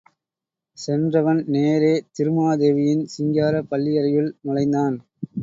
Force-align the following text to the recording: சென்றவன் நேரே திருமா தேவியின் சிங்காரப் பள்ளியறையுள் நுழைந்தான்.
சென்றவன் 0.77 1.41
நேரே 1.47 1.93
திருமா 2.11 2.55
தேவியின் 2.55 3.05
சிங்காரப் 3.15 3.69
பள்ளியறையுள் 3.71 4.31
நுழைந்தான். 4.41 4.97